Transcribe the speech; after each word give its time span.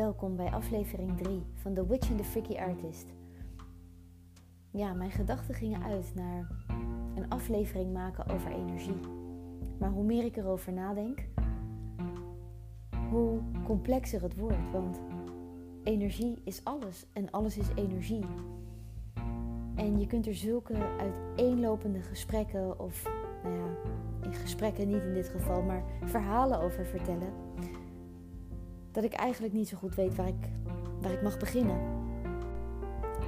welkom 0.00 0.36
bij 0.36 0.50
aflevering 0.50 1.16
3 1.16 1.42
van 1.54 1.74
The 1.74 1.86
Witch 1.86 2.10
and 2.10 2.18
the 2.18 2.24
Freaky 2.24 2.54
Artist. 2.54 3.06
Ja, 4.70 4.92
mijn 4.92 5.10
gedachten 5.10 5.54
gingen 5.54 5.82
uit 5.82 6.12
naar 6.14 6.48
een 7.14 7.28
aflevering 7.28 7.92
maken 7.92 8.28
over 8.28 8.52
energie. 8.52 9.00
Maar 9.78 9.90
hoe 9.90 10.04
meer 10.04 10.24
ik 10.24 10.36
erover 10.36 10.72
nadenk, 10.72 11.26
hoe 13.10 13.38
complexer 13.64 14.22
het 14.22 14.36
wordt. 14.36 14.70
Want 14.72 15.00
energie 15.82 16.40
is 16.44 16.64
alles 16.64 17.06
en 17.12 17.30
alles 17.30 17.58
is 17.58 17.68
energie. 17.74 18.24
En 19.74 19.98
je 19.98 20.06
kunt 20.06 20.26
er 20.26 20.34
zulke 20.34 20.74
uiteenlopende 20.98 22.00
gesprekken, 22.00 22.80
of 22.80 23.10
nou 23.42 23.54
ja, 23.54 23.76
in 24.22 24.34
gesprekken 24.34 24.88
niet 24.88 25.02
in 25.02 25.14
dit 25.14 25.28
geval, 25.28 25.62
maar 25.62 25.82
verhalen 26.04 26.60
over 26.60 26.86
vertellen 26.86 27.32
dat 28.92 29.04
ik 29.04 29.12
eigenlijk 29.12 29.52
niet 29.52 29.68
zo 29.68 29.76
goed 29.76 29.94
weet 29.94 30.16
waar 30.16 30.28
ik, 30.28 30.50
waar 31.00 31.12
ik 31.12 31.22
mag 31.22 31.38
beginnen. 31.38 31.80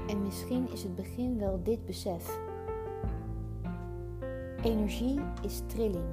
En 0.06 0.22
misschien 0.22 0.72
is 0.72 0.82
het 0.82 0.94
begin 0.94 1.38
wel 1.38 1.62
dit 1.62 1.84
besef. 1.84 2.38
Energie 4.62 5.20
is 5.42 5.62
trilling. 5.66 6.04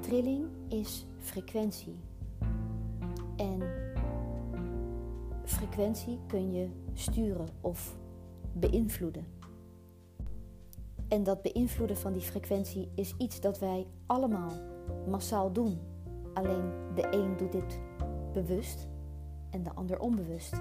Trilling 0.00 0.46
is 0.68 1.06
frequentie. 1.18 1.96
En 3.36 3.62
frequentie 5.44 6.18
kun 6.26 6.52
je 6.52 6.68
sturen 6.92 7.48
of 7.60 7.96
beïnvloeden. 8.52 9.26
En 11.08 11.22
dat 11.22 11.42
beïnvloeden 11.42 11.96
van 11.96 12.12
die 12.12 12.22
frequentie 12.22 12.88
is 12.94 13.14
iets 13.18 13.40
dat 13.40 13.58
wij 13.58 13.86
allemaal 14.06 14.52
massaal 15.08 15.52
doen. 15.52 15.78
Alleen 16.34 16.70
de 16.94 17.06
een 17.10 17.36
doet 17.36 17.52
dit 17.52 17.80
bewust 18.44 18.88
en 19.50 19.62
de 19.62 19.72
ander 19.74 20.00
onbewust. 20.00 20.54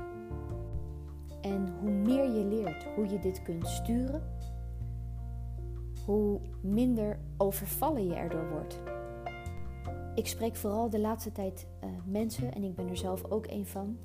En 1.42 1.74
hoe 1.80 1.92
meer 1.92 2.32
je 2.32 2.46
leert 2.46 2.86
hoe 2.96 3.08
je 3.08 3.20
dit 3.20 3.42
kunt 3.42 3.68
sturen, 3.68 4.22
hoe 6.06 6.40
minder 6.62 7.20
overvallen 7.38 8.08
je 8.08 8.16
erdoor 8.16 8.50
wordt. 8.50 8.80
Ik 10.16 10.28
spreek 10.28 10.56
vooral 10.56 10.90
de 10.90 11.00
laatste 11.00 11.32
tijd 11.32 11.68
uh, 11.84 11.90
mensen, 12.06 12.54
en 12.54 12.64
ik 12.64 12.76
ben 12.76 12.90
er 12.90 12.98
zelf 12.98 13.24
ook 13.32 13.48
een 13.48 13.66
van, 13.66 13.98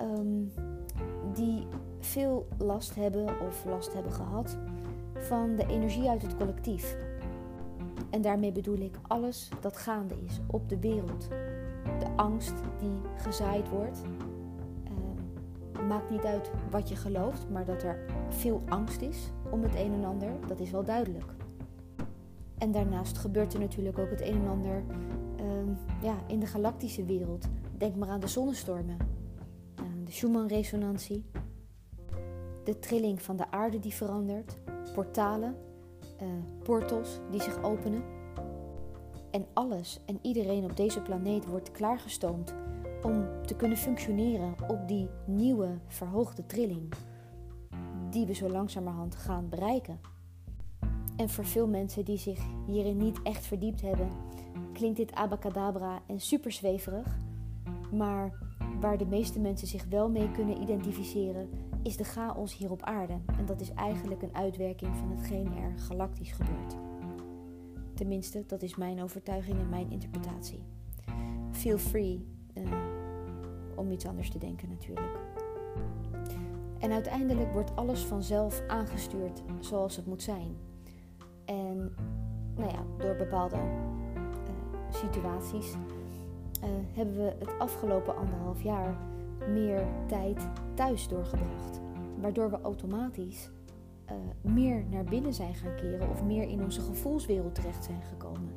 um, 0.00 0.52
die 1.32 1.66
veel 2.00 2.48
last 2.58 2.94
hebben 2.94 3.40
of 3.40 3.64
last 3.64 3.92
hebben 3.92 4.12
gehad 4.12 4.58
van 5.14 5.56
de 5.56 5.66
energie 5.66 6.08
uit 6.08 6.22
het 6.22 6.36
collectief. 6.36 6.96
En 8.10 8.22
daarmee 8.22 8.52
bedoel 8.52 8.78
ik 8.78 8.98
alles 9.02 9.50
dat 9.60 9.76
gaande 9.76 10.14
is 10.24 10.40
op 10.46 10.68
de 10.68 10.78
wereld, 10.78 11.28
de 12.02 12.16
angst 12.16 12.54
die 12.78 12.98
gezaaid 13.16 13.68
wordt. 13.68 14.02
Uh, 14.84 15.88
maakt 15.88 16.10
niet 16.10 16.24
uit 16.24 16.50
wat 16.70 16.88
je 16.88 16.96
gelooft, 16.96 17.50
maar 17.50 17.64
dat 17.64 17.82
er 17.82 17.98
veel 18.28 18.62
angst 18.68 19.00
is 19.00 19.30
om 19.50 19.62
het 19.62 19.74
een 19.74 19.92
en 19.92 20.04
ander, 20.04 20.30
dat 20.46 20.60
is 20.60 20.70
wel 20.70 20.84
duidelijk. 20.84 21.34
En 22.58 22.72
daarnaast 22.72 23.18
gebeurt 23.18 23.54
er 23.54 23.60
natuurlijk 23.60 23.98
ook 23.98 24.10
het 24.10 24.20
een 24.20 24.40
en 24.42 24.48
ander 24.48 24.82
uh, 25.40 25.44
ja, 26.02 26.14
in 26.26 26.40
de 26.40 26.46
galactische 26.46 27.04
wereld. 27.04 27.48
Denk 27.76 27.96
maar 27.96 28.08
aan 28.08 28.20
de 28.20 28.26
zonnestormen, 28.26 28.96
de 30.04 30.12
Schumann-resonantie, 30.12 31.24
de 32.64 32.78
trilling 32.78 33.22
van 33.22 33.36
de 33.36 33.50
aarde 33.50 33.78
die 33.78 33.94
verandert, 33.94 34.58
portalen, 34.94 35.56
eh, 36.18 36.26
portals 36.62 37.20
die 37.30 37.42
zich 37.42 37.62
openen. 37.62 38.02
En 39.32 39.46
alles 39.52 40.00
en 40.06 40.18
iedereen 40.22 40.64
op 40.64 40.76
deze 40.76 41.00
planeet 41.00 41.46
wordt 41.46 41.70
klaargestoomd 41.70 42.54
om 43.02 43.26
te 43.46 43.56
kunnen 43.56 43.76
functioneren 43.76 44.54
op 44.68 44.88
die 44.88 45.08
nieuwe 45.26 45.78
verhoogde 45.86 46.46
trilling 46.46 46.94
die 48.10 48.26
we 48.26 48.32
zo 48.32 48.48
langzamerhand 48.48 49.16
gaan 49.16 49.48
bereiken. 49.48 50.00
En 51.16 51.28
voor 51.28 51.44
veel 51.44 51.66
mensen 51.66 52.04
die 52.04 52.18
zich 52.18 52.40
hierin 52.66 52.96
niet 52.96 53.22
echt 53.22 53.46
verdiept 53.46 53.80
hebben, 53.80 54.08
klinkt 54.72 54.96
dit 54.96 55.12
abacadabra 55.12 56.02
en 56.06 56.20
superzweverig. 56.20 57.18
Maar 57.92 58.38
waar 58.80 58.98
de 58.98 59.06
meeste 59.06 59.40
mensen 59.40 59.68
zich 59.68 59.84
wel 59.84 60.10
mee 60.10 60.30
kunnen 60.30 60.62
identificeren, 60.62 61.50
is 61.82 61.96
de 61.96 62.04
chaos 62.04 62.56
hier 62.56 62.70
op 62.70 62.82
aarde. 62.82 63.18
En 63.38 63.46
dat 63.46 63.60
is 63.60 63.72
eigenlijk 63.72 64.22
een 64.22 64.34
uitwerking 64.34 64.96
van 64.96 65.10
hetgeen 65.10 65.56
er 65.56 65.78
galactisch 65.78 66.32
gebeurt. 66.32 66.91
Tenminste, 68.02 68.44
dat 68.46 68.62
is 68.62 68.76
mijn 68.76 69.02
overtuiging 69.02 69.58
en 69.58 69.68
mijn 69.68 69.90
interpretatie. 69.90 70.62
Feel 71.50 71.78
free 71.78 72.26
uh, 72.54 72.72
om 73.76 73.90
iets 73.90 74.06
anders 74.06 74.30
te 74.30 74.38
denken 74.38 74.68
natuurlijk. 74.68 75.16
En 76.78 76.92
uiteindelijk 76.92 77.52
wordt 77.52 77.76
alles 77.76 78.00
vanzelf 78.00 78.62
aangestuurd 78.66 79.42
zoals 79.60 79.96
het 79.96 80.06
moet 80.06 80.22
zijn. 80.22 80.56
En 81.44 81.94
nou 82.56 82.70
ja, 82.70 82.84
door 82.98 83.16
bepaalde 83.16 83.56
uh, 83.56 83.62
situaties 84.90 85.72
uh, 85.72 86.68
hebben 86.92 87.16
we 87.16 87.34
het 87.38 87.58
afgelopen 87.58 88.16
anderhalf 88.16 88.62
jaar 88.62 88.96
meer 89.48 89.86
tijd 90.06 90.48
thuis 90.74 91.08
doorgebracht. 91.08 91.80
Waardoor 92.20 92.50
we 92.50 92.60
automatisch 92.60 93.50
uh, 94.06 94.52
meer 94.52 94.84
naar 94.90 95.04
binnen 95.04 95.34
zijn 95.34 95.54
gaan 95.54 95.76
keren 95.76 96.10
of 96.10 96.22
meer 96.22 96.48
in 96.48 96.62
onze 96.62 96.80
gevoelswereld 96.80 97.54
terecht 97.54 97.84
zijn 97.84 98.02
gekomen. 98.02 98.52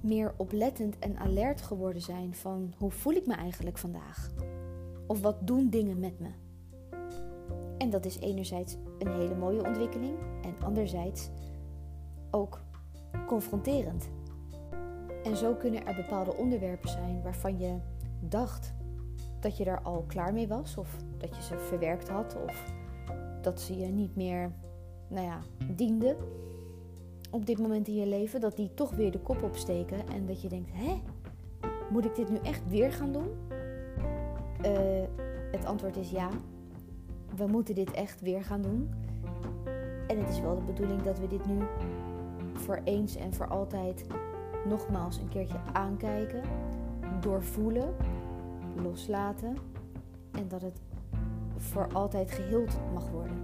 Meer 0.00 0.34
oplettend 0.36 0.98
en 0.98 1.18
alert 1.18 1.60
geworden 1.60 2.02
zijn 2.02 2.34
van 2.34 2.74
hoe 2.78 2.90
voel 2.90 3.12
ik 3.12 3.26
me 3.26 3.34
eigenlijk 3.34 3.78
vandaag? 3.78 4.30
Of 5.06 5.20
wat 5.20 5.46
doen 5.46 5.68
dingen 5.68 5.98
met 5.98 6.20
me? 6.20 6.28
En 7.78 7.90
dat 7.90 8.04
is 8.04 8.18
enerzijds 8.18 8.76
een 8.98 9.12
hele 9.12 9.34
mooie 9.34 9.66
ontwikkeling 9.66 10.18
en 10.42 10.54
anderzijds 10.64 11.30
ook 12.30 12.60
confronterend. 13.26 14.08
En 15.24 15.36
zo 15.36 15.54
kunnen 15.54 15.86
er 15.86 15.94
bepaalde 15.94 16.34
onderwerpen 16.36 16.88
zijn 16.88 17.22
waarvan 17.22 17.58
je 17.58 17.76
dacht 18.20 18.74
dat 19.40 19.56
je 19.56 19.64
daar 19.64 19.82
al 19.82 20.04
klaar 20.06 20.32
mee 20.32 20.48
was, 20.48 20.76
of 20.76 20.96
dat 21.18 21.36
je 21.36 21.42
ze 21.42 21.58
verwerkt 21.58 22.08
had, 22.08 22.36
of 22.42 22.72
dat 23.40 23.60
ze 23.60 23.76
je 23.76 23.86
niet 23.86 24.16
meer, 24.16 24.52
nou 25.08 25.26
ja, 25.26 25.40
dienden 25.76 26.16
op 27.30 27.46
dit 27.46 27.58
moment 27.58 27.88
in 27.88 27.94
je 27.94 28.06
leven, 28.06 28.40
dat 28.40 28.56
die 28.56 28.74
toch 28.74 28.90
weer 28.90 29.10
de 29.10 29.20
kop 29.20 29.42
opsteken 29.42 30.08
en 30.08 30.26
dat 30.26 30.42
je 30.42 30.48
denkt: 30.48 30.70
hè, 30.72 31.02
moet 31.90 32.04
ik 32.04 32.14
dit 32.14 32.30
nu 32.30 32.38
echt 32.42 32.68
weer 32.68 32.92
gaan 32.92 33.12
doen? 33.12 33.28
Uh, 34.66 35.04
het 35.52 35.64
antwoord 35.64 35.96
is 35.96 36.10
ja. 36.10 36.28
We 37.36 37.46
moeten 37.46 37.74
dit 37.74 37.90
echt 37.90 38.20
weer 38.20 38.44
gaan 38.44 38.62
doen. 38.62 38.90
En 40.06 40.18
het 40.18 40.28
is 40.28 40.40
wel 40.40 40.54
de 40.54 40.62
bedoeling 40.62 41.02
dat 41.02 41.18
we 41.18 41.26
dit 41.26 41.46
nu 41.46 41.58
voor 42.54 42.80
eens 42.84 43.16
en 43.16 43.34
voor 43.34 43.48
altijd 43.48 44.06
nogmaals 44.68 45.18
een 45.18 45.28
keertje 45.28 45.60
aankijken, 45.72 46.42
doorvoelen, 47.20 47.94
loslaten 48.82 49.56
en 50.32 50.48
dat 50.48 50.62
het 50.62 50.80
voor 51.68 51.92
altijd 51.92 52.30
geheeld 52.30 52.78
mag 52.94 53.10
worden. 53.10 53.42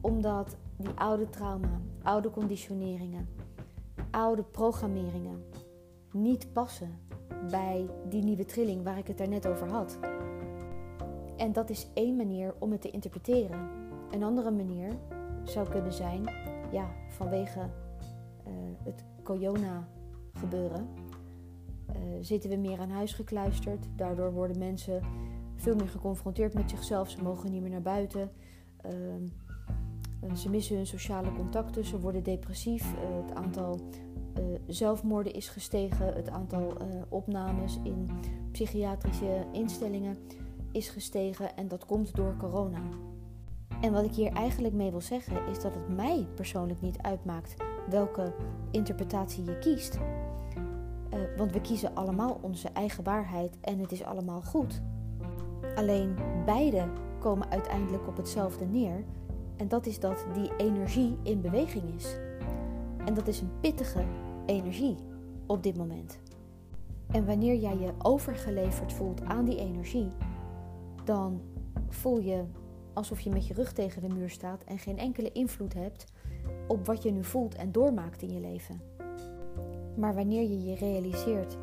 Omdat 0.00 0.56
die 0.76 0.90
oude 0.94 1.30
trauma, 1.30 1.80
oude 2.02 2.30
conditioneringen, 2.30 3.28
oude 4.10 4.42
programmeringen 4.42 5.44
niet 6.12 6.52
passen 6.52 6.98
bij 7.50 7.86
die 8.08 8.22
nieuwe 8.22 8.44
trilling 8.44 8.82
waar 8.82 8.98
ik 8.98 9.06
het 9.06 9.18
daarnet 9.18 9.46
over 9.46 9.68
had. 9.68 9.98
En 11.36 11.52
dat 11.52 11.70
is 11.70 11.88
één 11.94 12.16
manier 12.16 12.54
om 12.58 12.72
het 12.72 12.80
te 12.80 12.90
interpreteren. 12.90 13.68
Een 14.10 14.22
andere 14.22 14.50
manier 14.50 14.92
zou 15.44 15.68
kunnen 15.68 15.92
zijn, 15.92 16.24
ja, 16.72 16.90
vanwege 17.08 17.60
uh, 17.60 18.52
het 18.84 19.04
corona 19.22 19.88
gebeuren, 20.32 20.88
uh, 21.88 21.94
zitten 22.20 22.50
we 22.50 22.56
meer 22.56 22.78
aan 22.78 22.90
huis 22.90 23.12
gekluisterd. 23.12 23.86
Daardoor 23.96 24.32
worden 24.32 24.58
mensen 24.58 25.02
veel 25.56 25.74
meer 25.74 25.88
geconfronteerd 25.88 26.54
met 26.54 26.70
zichzelf. 26.70 27.10
Ze 27.10 27.22
mogen 27.22 27.50
niet 27.50 27.60
meer 27.62 27.70
naar 27.70 27.82
buiten. 27.82 28.30
Uh, 28.86 28.92
ze 30.34 30.50
missen 30.50 30.76
hun 30.76 30.86
sociale 30.86 31.32
contacten. 31.32 31.84
Ze 31.84 32.00
worden 32.00 32.22
depressief. 32.22 32.94
het 33.24 33.34
aantal 33.34 33.80
zelfmoorden 34.66 35.32
is 35.32 35.48
gestegen. 35.48 36.14
Het 36.14 36.30
aantal 36.30 36.72
opnames 37.08 37.78
in 37.82 38.10
psychiatrische 38.52 39.46
instellingen 39.52 40.16
is 40.72 40.88
gestegen. 40.88 41.56
En 41.56 41.68
dat 41.68 41.86
komt 41.86 42.14
door 42.14 42.36
corona. 42.36 42.80
En 43.80 43.92
wat 43.92 44.04
ik 44.04 44.14
hier 44.14 44.32
eigenlijk 44.32 44.74
mee 44.74 44.90
wil 44.90 45.00
zeggen 45.00 45.46
is 45.46 45.60
dat 45.60 45.74
het 45.74 45.96
mij 45.96 46.26
persoonlijk 46.34 46.80
niet 46.80 46.98
uitmaakt 47.02 47.54
welke 47.90 48.34
interpretatie 48.70 49.44
je 49.44 49.58
kiest. 49.58 49.98
Want 51.36 51.52
we 51.52 51.60
kiezen 51.60 51.94
allemaal 51.94 52.38
onze 52.42 52.68
eigen 52.68 53.04
waarheid 53.04 53.60
en 53.60 53.78
het 53.78 53.92
is 53.92 54.04
allemaal 54.04 54.42
goed. 54.42 54.82
Alleen 55.76 56.16
beide 56.44 56.88
komen 57.18 57.50
uiteindelijk 57.50 58.06
op 58.08 58.16
hetzelfde 58.16 58.64
neer. 58.64 59.04
En 59.56 59.68
dat 59.68 59.86
is 59.86 60.00
dat 60.00 60.26
die 60.34 60.56
energie 60.56 61.16
in 61.22 61.40
beweging 61.40 61.94
is. 61.94 62.16
En 63.04 63.14
dat 63.14 63.28
is 63.28 63.40
een 63.40 63.60
pittige 63.60 64.04
energie 64.46 64.96
op 65.46 65.62
dit 65.62 65.76
moment. 65.76 66.20
En 67.10 67.26
wanneer 67.26 67.54
jij 67.54 67.76
je 67.78 67.92
overgeleverd 67.98 68.92
voelt 68.92 69.24
aan 69.24 69.44
die 69.44 69.58
energie, 69.58 70.10
dan 71.04 71.40
voel 71.88 72.18
je 72.18 72.44
alsof 72.94 73.20
je 73.20 73.30
met 73.30 73.46
je 73.46 73.54
rug 73.54 73.72
tegen 73.72 74.02
de 74.02 74.14
muur 74.14 74.30
staat 74.30 74.64
en 74.64 74.78
geen 74.78 74.98
enkele 74.98 75.32
invloed 75.32 75.74
hebt 75.74 76.04
op 76.68 76.86
wat 76.86 77.02
je 77.02 77.10
nu 77.10 77.24
voelt 77.24 77.54
en 77.54 77.72
doormaakt 77.72 78.22
in 78.22 78.32
je 78.32 78.40
leven. 78.40 78.80
Maar 79.96 80.14
wanneer 80.14 80.42
je 80.42 80.64
je 80.64 80.74
realiseert 80.74 81.56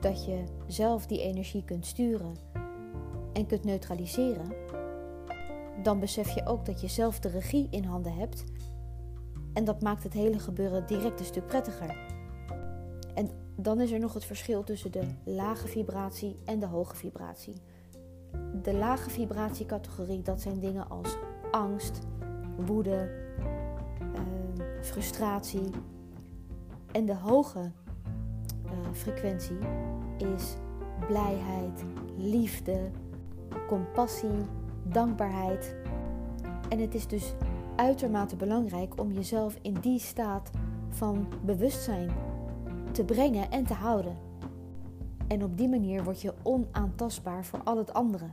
dat 0.00 0.24
je 0.24 0.44
zelf 0.66 1.06
die 1.06 1.22
energie 1.22 1.64
kunt 1.64 1.86
sturen 1.86 2.34
en 3.32 3.46
kunt 3.46 3.64
neutraliseren, 3.64 4.52
dan 5.82 6.00
besef 6.00 6.30
je 6.34 6.46
ook 6.46 6.66
dat 6.66 6.80
je 6.80 6.88
zelf 6.88 7.20
de 7.20 7.28
regie 7.28 7.66
in 7.70 7.84
handen 7.84 8.14
hebt. 8.14 8.44
En 9.52 9.64
dat 9.64 9.82
maakt 9.82 10.02
het 10.02 10.12
hele 10.12 10.38
gebeuren 10.38 10.86
direct 10.86 11.20
een 11.20 11.26
stuk 11.26 11.46
prettiger. 11.46 11.96
En 13.14 13.30
dan 13.56 13.80
is 13.80 13.90
er 13.90 13.98
nog 13.98 14.14
het 14.14 14.24
verschil 14.24 14.64
tussen 14.64 14.92
de 14.92 15.06
lage 15.24 15.68
vibratie 15.68 16.36
en 16.44 16.58
de 16.58 16.66
hoge 16.66 16.96
vibratie. 16.96 17.54
De 18.62 18.74
lage 18.74 19.10
vibratiecategorie, 19.10 20.22
dat 20.22 20.40
zijn 20.40 20.60
dingen 20.60 20.88
als 20.88 21.16
angst, 21.50 21.98
woede, 22.66 23.10
uh, 24.00 24.64
frustratie. 24.80 25.70
En 26.92 27.06
de 27.06 27.16
hoge 27.16 27.70
uh, 28.64 28.70
frequentie 28.92 29.58
is 30.16 30.54
blijheid, 31.06 31.84
liefde, 32.16 32.90
compassie, 33.68 34.46
dankbaarheid. 34.82 35.76
En 36.68 36.78
het 36.78 36.94
is 36.94 37.06
dus 37.06 37.34
uitermate 37.76 38.36
belangrijk 38.36 39.00
om 39.00 39.12
jezelf 39.12 39.58
in 39.62 39.74
die 39.74 39.98
staat 39.98 40.50
van 40.88 41.26
bewustzijn 41.44 42.10
te 42.92 43.04
brengen 43.04 43.50
en 43.50 43.64
te 43.64 43.74
houden. 43.74 44.16
En 45.26 45.44
op 45.44 45.56
die 45.56 45.68
manier 45.68 46.04
word 46.04 46.20
je 46.20 46.34
onaantastbaar 46.42 47.44
voor 47.44 47.60
al 47.64 47.76
het 47.76 47.92
andere. 47.92 48.26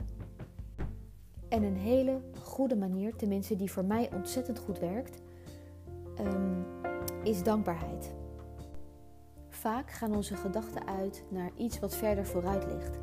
En 1.48 1.62
een 1.62 1.76
hele 1.76 2.20
goede 2.42 2.76
manier, 2.76 3.16
tenminste 3.16 3.56
die 3.56 3.72
voor 3.72 3.84
mij 3.84 4.10
ontzettend 4.14 4.58
goed 4.58 4.78
werkt, 4.78 5.20
um, 6.20 6.64
is 7.22 7.42
dankbaarheid. 7.42 8.14
Vaak 9.48 9.90
gaan 9.90 10.16
onze 10.16 10.36
gedachten 10.36 10.86
uit 10.86 11.24
naar 11.28 11.50
iets 11.56 11.78
wat 11.78 11.96
verder 11.96 12.26
vooruit 12.26 12.66
ligt. 12.66 12.98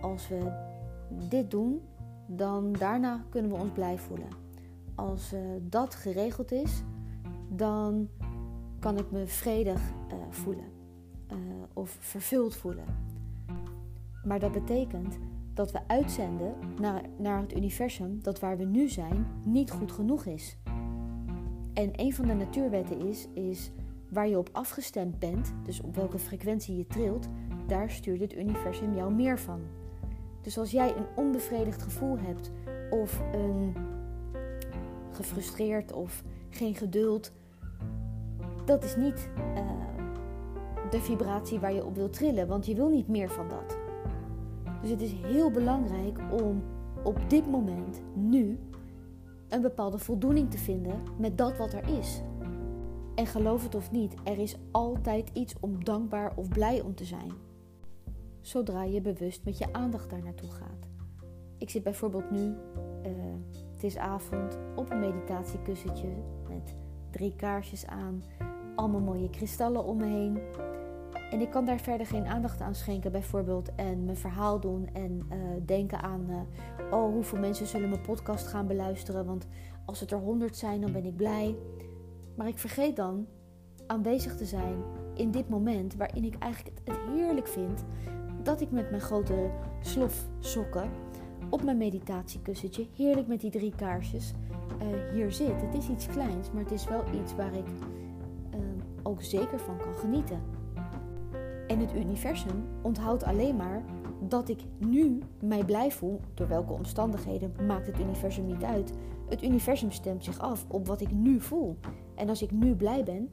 Als 0.00 0.28
we 0.28 0.65
dit 1.28 1.50
doen, 1.50 1.80
dan 2.26 2.72
daarna 2.72 3.24
kunnen 3.28 3.50
we 3.50 3.56
ons 3.56 3.72
blij 3.72 3.98
voelen. 3.98 4.28
Als 4.94 5.32
uh, 5.32 5.40
dat 5.62 5.94
geregeld 5.94 6.52
is, 6.52 6.82
dan 7.48 8.08
kan 8.78 8.98
ik 8.98 9.10
me 9.10 9.26
vredig 9.26 9.80
uh, 9.80 10.14
voelen 10.28 10.64
uh, 11.32 11.38
of 11.72 11.96
vervuld 12.00 12.56
voelen. 12.56 12.84
Maar 14.24 14.38
dat 14.38 14.52
betekent 14.52 15.18
dat 15.54 15.72
we 15.72 15.80
uitzenden 15.86 16.54
naar, 16.80 17.02
naar 17.18 17.40
het 17.40 17.56
universum 17.56 18.22
dat 18.22 18.40
waar 18.40 18.56
we 18.56 18.64
nu 18.64 18.88
zijn 18.88 19.26
niet 19.44 19.70
goed 19.70 19.92
genoeg 19.92 20.24
is. 20.24 20.58
En 21.74 21.90
een 21.92 22.14
van 22.14 22.26
de 22.26 22.34
natuurwetten 22.34 23.00
is, 23.00 23.28
is 23.32 23.70
waar 24.08 24.28
je 24.28 24.38
op 24.38 24.48
afgestemd 24.52 25.18
bent, 25.18 25.54
dus 25.64 25.80
op 25.80 25.94
welke 25.94 26.18
frequentie 26.18 26.76
je 26.76 26.86
trilt, 26.86 27.28
daar 27.66 27.90
stuurt 27.90 28.20
het 28.20 28.34
universum 28.34 28.94
jou 28.94 29.14
meer 29.14 29.38
van. 29.38 29.60
Dus 30.46 30.58
als 30.58 30.70
jij 30.70 30.96
een 30.96 31.06
onbevredigd 31.14 31.82
gevoel 31.82 32.18
hebt 32.18 32.50
of 32.90 33.20
een 33.32 33.74
gefrustreerd 35.10 35.92
of 35.92 36.22
geen 36.50 36.74
geduld, 36.74 37.32
dat 38.64 38.84
is 38.84 38.96
niet 38.96 39.28
uh, 39.38 39.70
de 40.90 41.00
vibratie 41.00 41.58
waar 41.58 41.72
je 41.72 41.84
op 41.84 41.94
wilt 41.94 42.12
trillen, 42.12 42.48
want 42.48 42.66
je 42.66 42.74
wil 42.74 42.88
niet 42.88 43.08
meer 43.08 43.30
van 43.30 43.48
dat. 43.48 43.76
Dus 44.80 44.90
het 44.90 45.00
is 45.00 45.12
heel 45.12 45.50
belangrijk 45.50 46.18
om 46.30 46.62
op 47.04 47.30
dit 47.30 47.50
moment, 47.50 48.02
nu, 48.14 48.58
een 49.48 49.60
bepaalde 49.60 49.98
voldoening 49.98 50.50
te 50.50 50.58
vinden 50.58 51.02
met 51.18 51.38
dat 51.38 51.56
wat 51.56 51.72
er 51.72 51.98
is. 51.98 52.20
En 53.14 53.26
geloof 53.26 53.62
het 53.62 53.74
of 53.74 53.90
niet, 53.90 54.14
er 54.24 54.38
is 54.38 54.56
altijd 54.70 55.30
iets 55.32 55.54
om 55.60 55.84
dankbaar 55.84 56.32
of 56.36 56.48
blij 56.48 56.80
om 56.80 56.94
te 56.94 57.04
zijn 57.04 57.45
zodra 58.46 58.82
je 58.82 59.00
bewust 59.00 59.44
met 59.44 59.58
je 59.58 59.72
aandacht 59.72 60.10
daar 60.10 60.22
naartoe 60.22 60.50
gaat. 60.50 60.88
Ik 61.58 61.70
zit 61.70 61.82
bijvoorbeeld 61.82 62.30
nu, 62.30 62.46
uh, 62.46 62.54
het 63.72 63.84
is 63.84 63.96
avond, 63.96 64.58
op 64.76 64.90
een 64.90 65.00
meditatiekussentje 65.00 66.08
met 66.48 66.74
drie 67.10 67.36
kaarsjes 67.36 67.86
aan, 67.86 68.22
allemaal 68.74 69.00
mooie 69.00 69.30
kristallen 69.30 69.84
om 69.84 69.96
me 69.96 70.06
heen. 70.06 70.38
En 71.30 71.40
ik 71.40 71.50
kan 71.50 71.64
daar 71.64 71.80
verder 71.80 72.06
geen 72.06 72.26
aandacht 72.26 72.60
aan 72.60 72.74
schenken, 72.74 73.12
bijvoorbeeld, 73.12 73.74
en 73.74 74.04
mijn 74.04 74.16
verhaal 74.16 74.60
doen 74.60 74.88
en 74.92 75.26
uh, 75.32 75.36
denken 75.64 76.02
aan, 76.02 76.26
uh, 76.30 76.92
oh, 76.92 77.12
hoeveel 77.12 77.38
mensen 77.38 77.66
zullen 77.66 77.88
mijn 77.88 78.00
podcast 78.00 78.46
gaan 78.46 78.66
beluisteren, 78.66 79.26
want 79.26 79.46
als 79.84 80.00
het 80.00 80.10
er 80.10 80.18
honderd 80.18 80.56
zijn, 80.56 80.80
dan 80.80 80.92
ben 80.92 81.04
ik 81.04 81.16
blij. 81.16 81.56
Maar 82.34 82.48
ik 82.48 82.58
vergeet 82.58 82.96
dan 82.96 83.26
aanwezig 83.86 84.36
te 84.36 84.44
zijn 84.44 84.82
in 85.14 85.30
dit 85.30 85.48
moment 85.48 85.94
waarin 85.94 86.24
ik 86.24 86.38
eigenlijk 86.38 86.76
het 86.84 86.96
heerlijk 87.14 87.46
vind 87.46 87.84
dat 88.46 88.60
ik 88.60 88.70
met 88.70 88.90
mijn 88.90 89.02
grote 89.02 89.50
slofsokken 89.80 90.90
op 91.50 91.62
mijn 91.62 91.76
meditatiekussentje, 91.76 92.86
heerlijk 92.96 93.26
met 93.26 93.40
die 93.40 93.50
drie 93.50 93.72
kaarsjes, 93.76 94.32
uh, 94.82 95.12
hier 95.12 95.32
zit. 95.32 95.62
Het 95.62 95.74
is 95.74 95.88
iets 95.88 96.06
kleins, 96.06 96.50
maar 96.52 96.62
het 96.62 96.72
is 96.72 96.88
wel 96.88 97.02
iets 97.20 97.34
waar 97.34 97.54
ik 97.54 97.66
uh, 98.54 98.60
ook 99.02 99.22
zeker 99.22 99.58
van 99.58 99.76
kan 99.78 99.94
genieten. 99.96 100.40
En 101.66 101.78
het 101.78 101.94
universum 101.94 102.64
onthoudt 102.82 103.22
alleen 103.22 103.56
maar 103.56 103.84
dat 104.20 104.48
ik 104.48 104.60
nu 104.78 105.18
mij 105.42 105.64
blij 105.64 105.90
voel. 105.90 106.20
Door 106.34 106.48
welke 106.48 106.72
omstandigheden 106.72 107.54
maakt 107.66 107.86
het 107.86 108.00
universum 108.00 108.46
niet 108.46 108.62
uit. 108.62 108.92
Het 109.28 109.42
universum 109.42 109.90
stemt 109.90 110.24
zich 110.24 110.38
af 110.38 110.64
op 110.68 110.86
wat 110.86 111.00
ik 111.00 111.12
nu 111.12 111.40
voel. 111.40 111.76
En 112.14 112.28
als 112.28 112.42
ik 112.42 112.50
nu 112.50 112.74
blij 112.74 113.04
ben, 113.04 113.30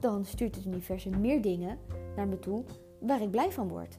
dan 0.00 0.24
stuurt 0.24 0.54
het 0.54 0.64
universum 0.64 1.20
meer 1.20 1.42
dingen 1.42 1.78
naar 2.16 2.28
me 2.28 2.38
toe 2.38 2.64
waar 3.00 3.22
ik 3.22 3.30
blij 3.30 3.52
van 3.52 3.68
word. 3.68 3.98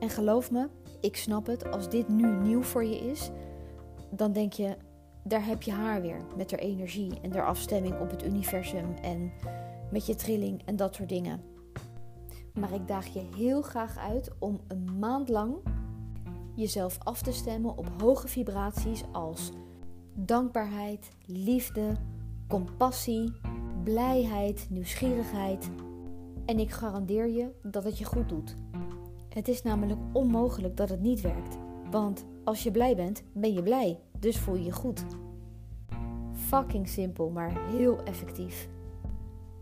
En 0.00 0.10
geloof 0.10 0.50
me, 0.50 0.68
ik 1.00 1.16
snap 1.16 1.46
het, 1.46 1.70
als 1.70 1.88
dit 1.88 2.08
nu 2.08 2.36
nieuw 2.36 2.62
voor 2.62 2.84
je 2.84 2.98
is, 2.98 3.30
dan 4.10 4.32
denk 4.32 4.52
je, 4.52 4.76
daar 5.24 5.46
heb 5.46 5.62
je 5.62 5.72
haar 5.72 6.00
weer 6.00 6.20
met 6.36 6.50
haar 6.50 6.60
energie 6.60 7.20
en 7.22 7.32
haar 7.32 7.46
afstemming 7.46 8.00
op 8.00 8.10
het 8.10 8.24
universum 8.24 8.94
en 9.02 9.32
met 9.90 10.06
je 10.06 10.14
trilling 10.14 10.62
en 10.64 10.76
dat 10.76 10.94
soort 10.94 11.08
dingen. 11.08 11.42
Maar 12.54 12.72
ik 12.72 12.88
daag 12.88 13.06
je 13.06 13.22
heel 13.36 13.62
graag 13.62 13.98
uit 13.98 14.30
om 14.38 14.60
een 14.68 14.98
maand 14.98 15.28
lang 15.28 15.56
jezelf 16.54 16.98
af 17.02 17.22
te 17.22 17.32
stemmen 17.32 17.78
op 17.78 17.88
hoge 18.00 18.28
vibraties 18.28 19.02
als 19.12 19.52
dankbaarheid, 20.14 21.10
liefde, 21.26 21.96
compassie, 22.48 23.32
blijheid, 23.84 24.66
nieuwsgierigheid. 24.70 25.70
En 26.46 26.58
ik 26.58 26.70
garandeer 26.70 27.28
je 27.28 27.50
dat 27.62 27.84
het 27.84 27.98
je 27.98 28.04
goed 28.04 28.28
doet. 28.28 28.56
Het 29.38 29.48
is 29.48 29.62
namelijk 29.62 30.00
onmogelijk 30.12 30.76
dat 30.76 30.88
het 30.88 31.00
niet 31.00 31.20
werkt. 31.20 31.58
Want 31.90 32.24
als 32.44 32.62
je 32.62 32.70
blij 32.70 32.96
bent, 32.96 33.22
ben 33.32 33.52
je 33.52 33.62
blij. 33.62 33.98
Dus 34.18 34.38
voel 34.38 34.56
je 34.56 34.64
je 34.64 34.72
goed. 34.72 35.04
Fucking 36.32 36.88
simpel, 36.88 37.30
maar 37.30 37.70
heel 37.70 38.02
effectief. 38.02 38.68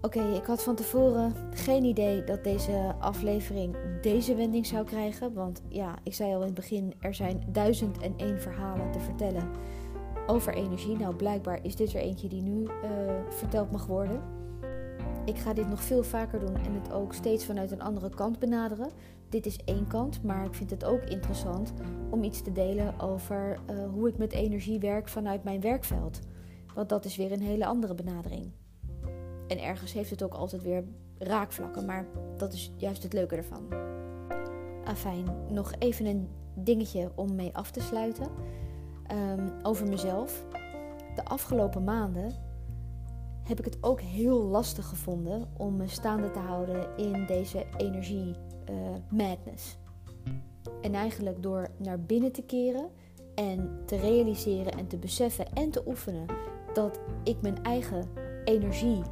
Oké, 0.01 0.35
ik 0.35 0.45
had 0.45 0.63
van 0.63 0.75
tevoren 0.75 1.33
geen 1.55 1.85
idee 1.85 2.25
dat 2.25 2.45
deze 2.45 2.95
aflevering 3.01 3.77
deze 4.03 4.35
wending 4.35 4.67
zou 4.67 4.85
krijgen. 4.85 5.33
Want 5.33 5.63
ja, 5.69 5.95
ik 6.03 6.15
zei 6.15 6.35
al 6.35 6.41
in 6.41 6.47
het 6.47 6.55
begin, 6.55 6.95
er 7.01 7.15
zijn 7.15 7.43
duizend 7.53 7.99
en 7.99 8.15
één 8.17 8.41
verhalen 8.41 8.91
te 8.91 9.01
vertellen 9.01 9.49
over 10.27 10.55
energie. 10.55 10.97
Nou, 10.97 11.15
blijkbaar 11.15 11.59
is 11.63 11.77
dit 11.77 11.95
er 11.95 12.01
eentje 12.01 12.29
die 12.29 12.43
nu 12.43 12.63
uh, 12.63 12.71
verteld 13.29 13.71
mag 13.71 13.87
worden. 13.87 14.36
Ik 15.27 15.37
ga 15.37 15.53
dit 15.53 15.69
nog 15.69 15.83
veel 15.83 16.03
vaker 16.03 16.41
doen 16.41 16.57
en 16.57 16.75
het 16.75 16.93
ook 16.93 17.15
steeds 17.15 17.45
vanuit 17.45 17.71
een 17.71 17.83
andere 17.83 18.11
kant 18.11 18.39
benaderen 18.39 18.91
dit 19.29 19.47
is 19.47 19.59
één 19.65 19.87
kant, 19.87 20.23
maar 20.23 20.45
ik 20.45 20.55
vind 20.55 20.71
het 20.71 20.85
ook 20.85 21.03
interessant 21.03 21.73
om 22.11 22.23
iets 22.23 22.43
te 22.43 22.53
delen 22.53 23.01
over 23.01 23.59
uh, 23.71 23.89
hoe 23.89 24.09
ik 24.09 24.19
met 24.19 24.33
energie 24.33 24.79
werk 24.79 25.09
vanuit 25.09 25.45
mijn 25.45 25.61
werkveld. 25.61 26.21
Want 26.75 26.89
dat 26.89 27.05
is 27.05 27.17
weer 27.17 27.33
een 27.33 27.43
hele 27.43 27.67
andere 27.67 27.95
benadering. 27.95 28.51
En 29.47 29.63
ergens 29.63 29.93
heeft 29.93 30.11
het 30.11 30.23
ook 30.23 30.35
altijd 30.35 30.63
weer 30.63 30.85
raakvlakken, 31.19 31.85
maar 31.85 32.07
dat 32.37 32.53
is 32.53 32.73
juist 32.77 33.03
het 33.03 33.13
leuke 33.13 33.37
ervan. 33.37 33.69
Afijn, 34.85 35.25
nog 35.49 35.73
even 35.79 36.07
een 36.07 36.29
dingetje 36.55 37.11
om 37.15 37.35
mee 37.35 37.51
af 37.55 37.71
te 37.71 37.81
sluiten. 37.81 38.29
Um, 39.13 39.53
over 39.63 39.89
mezelf. 39.89 40.45
De 41.15 41.25
afgelopen 41.25 41.85
maanden 41.85 42.35
heb 43.47 43.59
ik 43.59 43.65
het 43.65 43.79
ook 43.81 44.01
heel 44.01 44.43
lastig 44.43 44.87
gevonden 44.87 45.49
om 45.57 45.77
me 45.77 45.89
staande 45.89 46.31
te 46.31 46.39
houden 46.39 46.97
in 46.97 47.27
deze 47.27 47.67
energie 47.77 48.35
uh, 48.71 48.77
madness. 49.11 49.79
En 50.81 50.95
eigenlijk 50.95 51.43
door 51.43 51.69
naar 51.77 52.01
binnen 52.01 52.33
te 52.33 52.43
keren 52.43 52.91
en 53.35 53.81
te 53.85 53.97
realiseren 53.97 54.73
en 54.73 54.87
te 54.87 54.97
beseffen 54.97 55.53
en 55.53 55.71
te 55.71 55.83
oefenen 55.87 56.27
dat 56.73 57.01
ik 57.23 57.43
mijn 57.43 57.63
eigen 57.63 58.09
energie 58.45 59.03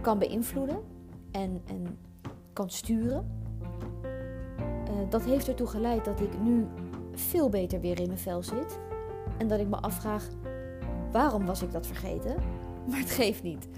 kan 0.00 0.18
beïnvloeden 0.18 0.80
en, 1.30 1.62
en 1.66 1.98
kan 2.52 2.70
sturen. 2.70 3.26
dat 5.08 5.24
heeft 5.24 5.48
ertoe 5.48 5.66
geleid 5.66 6.04
dat 6.04 6.20
ik 6.20 6.40
nu 6.40 6.66
veel 7.12 7.48
beter 7.48 7.80
weer 7.80 8.00
in 8.00 8.06
mijn 8.06 8.18
vel 8.18 8.42
zit. 8.42 8.78
En 9.38 9.48
dat 9.48 9.60
ik 9.60 9.68
me 9.68 9.76
afvraag, 9.76 10.28
waarom 11.12 11.46
was 11.46 11.62
ik 11.62 11.72
dat 11.72 11.86
vergeten? 11.86 12.36
Maar 12.90 12.98
het 12.98 13.10
geeft 13.10 13.42
niet. 13.42 13.68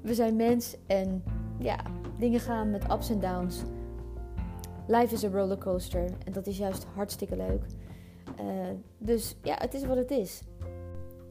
We 0.00 0.14
zijn 0.14 0.36
mens 0.36 0.76
en 0.86 1.22
ja, 1.58 1.78
dingen 2.18 2.40
gaan 2.40 2.70
met 2.70 2.92
ups 2.92 3.10
en 3.10 3.20
downs. 3.20 3.62
Life 4.86 5.14
is 5.14 5.24
a 5.24 5.28
rollercoaster 5.28 6.10
en 6.24 6.32
dat 6.32 6.46
is 6.46 6.58
juist 6.58 6.86
hartstikke 6.94 7.36
leuk. 7.36 7.62
Uh, 8.40 8.46
dus 8.98 9.36
ja, 9.42 9.56
het 9.58 9.74
is 9.74 9.84
wat 9.84 9.96
het 9.96 10.10
is. 10.10 10.42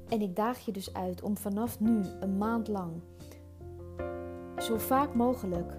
En 0.10 0.22
ik 0.22 0.36
daag 0.36 0.60
je 0.60 0.72
dus 0.72 0.94
uit 0.94 1.22
om 1.22 1.38
vanaf 1.38 1.80
nu 1.80 2.02
een 2.20 2.38
maand 2.38 2.68
lang 2.68 2.92
zo 4.58 4.78
vaak 4.78 5.14
mogelijk 5.14 5.74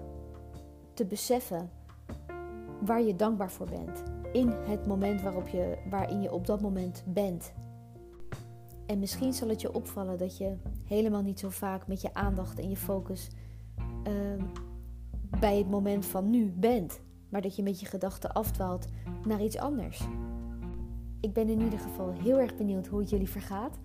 te 0.93 1.05
beseffen 1.05 1.69
waar 2.81 3.01
je 3.01 3.15
dankbaar 3.15 3.51
voor 3.51 3.69
bent. 3.69 4.03
In 4.31 4.49
het 4.49 4.87
moment 4.87 5.21
waarop 5.21 5.47
je, 5.47 5.77
waarin 5.89 6.21
je 6.21 6.31
op 6.31 6.45
dat 6.45 6.61
moment 6.61 7.03
bent. 7.05 7.53
En 8.85 8.99
misschien 8.99 9.33
zal 9.33 9.49
het 9.49 9.61
je 9.61 9.73
opvallen 9.73 10.17
dat 10.17 10.37
je 10.37 10.55
helemaal 10.85 11.21
niet 11.21 11.39
zo 11.39 11.49
vaak 11.49 11.87
met 11.87 12.01
je 12.01 12.13
aandacht 12.13 12.59
en 12.59 12.69
je 12.69 12.77
focus 12.77 13.29
uh, 14.07 14.43
bij 15.39 15.57
het 15.57 15.69
moment 15.69 16.05
van 16.05 16.29
nu 16.29 16.51
bent. 16.51 17.01
Maar 17.29 17.41
dat 17.41 17.55
je 17.55 17.63
met 17.63 17.79
je 17.79 17.85
gedachten 17.85 18.33
afdwaalt 18.33 18.87
naar 19.27 19.41
iets 19.41 19.57
anders. 19.57 20.07
Ik 21.21 21.33
ben 21.33 21.49
in 21.49 21.61
ieder 21.61 21.79
geval 21.79 22.11
heel 22.11 22.39
erg 22.39 22.55
benieuwd 22.55 22.87
hoe 22.87 22.99
het 22.99 23.09
jullie 23.09 23.29
vergaat. 23.29 23.77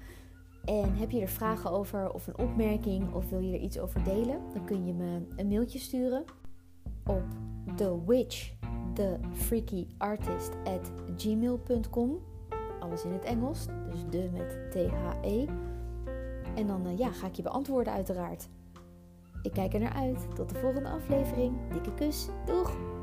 En 0.65 0.95
heb 0.95 1.11
je 1.11 1.21
er 1.21 1.29
vragen 1.29 1.71
over 1.71 2.13
of 2.13 2.27
een 2.27 2.39
opmerking 2.39 3.15
of 3.15 3.29
wil 3.29 3.39
je 3.41 3.53
er 3.53 3.61
iets 3.61 3.79
over 3.79 4.05
delen? 4.05 4.41
Dan 4.53 4.65
kun 4.65 4.87
je 4.87 4.93
me 4.93 5.27
een 5.37 5.49
mailtje 5.49 5.79
sturen 5.79 6.25
op 7.07 7.25
The 7.77 8.05
Witch, 8.07 8.53
the 8.95 9.19
freaky 9.33 9.87
artist 9.99 10.51
at 10.65 10.93
gmail.com. 11.17 12.30
Alles 12.81 13.05
in 13.05 13.13
het 13.13 13.25
Engels, 13.25 13.67
dus 13.67 14.05
de 14.11 14.31
met 14.33 14.71
T-H-E. 14.71 15.47
En 16.55 16.67
dan 16.67 16.87
uh, 16.87 16.99
ja, 16.99 17.11
ga 17.11 17.27
ik 17.27 17.35
je 17.35 17.43
beantwoorden 17.43 17.93
uiteraard. 17.93 18.49
Ik 19.43 19.53
kijk 19.53 19.75
er 19.75 19.81
naar 19.81 19.95
uit. 19.95 20.27
Tot 20.35 20.49
de 20.49 20.59
volgende 20.59 20.89
aflevering. 20.89 21.57
Dikke 21.73 21.95
kus. 21.95 22.29
Doeg! 22.47 23.00